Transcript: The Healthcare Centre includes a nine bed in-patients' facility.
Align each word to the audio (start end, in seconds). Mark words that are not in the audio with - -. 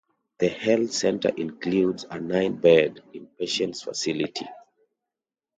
The 0.39 0.47
Healthcare 0.49 0.91
Centre 0.93 1.29
includes 1.37 2.05
a 2.09 2.19
nine 2.19 2.55
bed 2.55 3.03
in-patients' 3.13 3.83
facility. 3.83 4.47